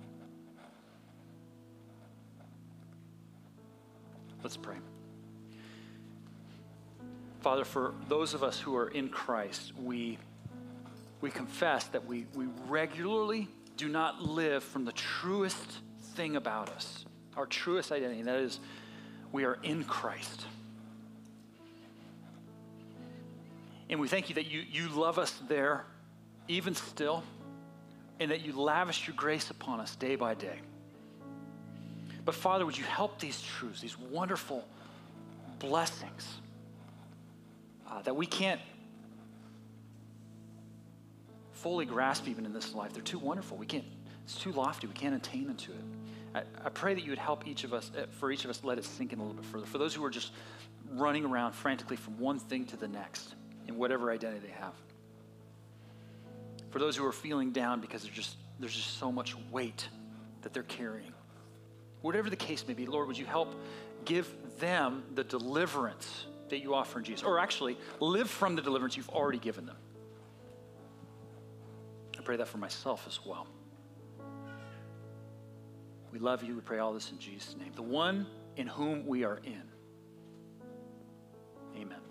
[4.41, 4.75] Let's pray.
[7.41, 10.17] Father, for those of us who are in Christ, we,
[11.21, 13.47] we confess that we, we regularly
[13.77, 15.79] do not live from the truest
[16.15, 17.05] thing about us,
[17.37, 18.59] our truest identity, and that is
[19.31, 20.45] we are in Christ.
[23.89, 25.85] And we thank you that you, you love us there,
[26.47, 27.23] even still,
[28.19, 30.59] and that you lavish your grace upon us day by day.
[32.23, 34.67] But Father, would you help these truths, these wonderful
[35.59, 36.27] blessings
[37.87, 38.61] uh, that we can't
[41.53, 42.93] fully grasp even in this life?
[42.93, 43.57] They're too wonderful.
[43.57, 43.85] We can't,
[44.23, 44.87] it's too lofty.
[44.87, 45.77] We can't attain into it.
[46.35, 48.61] I, I pray that you would help each of us, uh, for each of us,
[48.63, 49.65] let it sink in a little bit further.
[49.65, 50.33] For those who are just
[50.91, 53.33] running around frantically from one thing to the next
[53.67, 54.73] in whatever identity they have.
[56.71, 59.87] For those who are feeling down because just, there's just so much weight
[60.41, 61.13] that they're carrying.
[62.01, 63.55] Whatever the case may be, Lord, would you help
[64.03, 64.29] give
[64.59, 67.23] them the deliverance that you offer in Jesus?
[67.23, 69.77] Or actually, live from the deliverance you've already given them.
[72.19, 73.47] I pray that for myself as well.
[76.15, 76.55] We love you.
[76.55, 77.73] We pray all this in Jesus' name.
[77.75, 79.63] The one in whom we are in.
[81.75, 82.04] Amen.